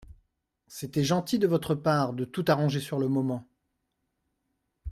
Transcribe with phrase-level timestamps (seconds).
[0.65, 3.47] C’était gentil de votre part de tout arranger sur le moment.